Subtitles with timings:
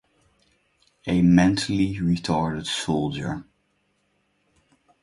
[1.05, 3.43] A mentally retarded soldier.